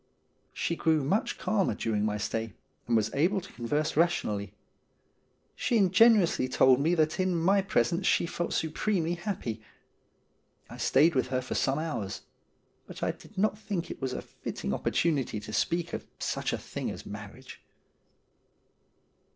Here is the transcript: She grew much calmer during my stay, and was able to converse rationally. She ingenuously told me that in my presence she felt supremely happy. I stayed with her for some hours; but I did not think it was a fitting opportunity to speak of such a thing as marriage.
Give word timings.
She 0.51 0.75
grew 0.75 1.03
much 1.03 1.37
calmer 1.37 1.75
during 1.75 2.03
my 2.03 2.17
stay, 2.17 2.53
and 2.87 2.97
was 2.97 3.13
able 3.13 3.39
to 3.39 3.53
converse 3.53 3.95
rationally. 3.95 4.51
She 5.55 5.77
ingenuously 5.77 6.47
told 6.49 6.79
me 6.81 6.95
that 6.95 7.19
in 7.19 7.35
my 7.35 7.61
presence 7.61 8.07
she 8.07 8.25
felt 8.25 8.51
supremely 8.51 9.13
happy. 9.13 9.61
I 10.71 10.77
stayed 10.77 11.13
with 11.13 11.27
her 11.27 11.39
for 11.39 11.53
some 11.53 11.77
hours; 11.77 12.23
but 12.87 13.03
I 13.03 13.11
did 13.11 13.37
not 13.37 13.59
think 13.59 13.91
it 13.91 14.01
was 14.01 14.13
a 14.13 14.23
fitting 14.23 14.73
opportunity 14.73 15.39
to 15.39 15.53
speak 15.53 15.93
of 15.93 16.07
such 16.17 16.51
a 16.51 16.57
thing 16.57 16.89
as 16.89 17.05
marriage. 17.05 17.61